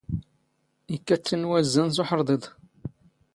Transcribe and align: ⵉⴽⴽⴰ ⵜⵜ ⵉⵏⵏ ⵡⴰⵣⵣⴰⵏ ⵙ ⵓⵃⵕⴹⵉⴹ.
ⵉⴽⴽⴰ 0.93 1.15
ⵜⵜ 1.25 1.29
ⵉⵏⵏ 1.39 1.43
ⵡⴰⵣⵣⴰⵏ 1.53 1.89
ⵙ 1.95 1.99
ⵓⵃⵕⴹⵉⴹ. 2.01 2.43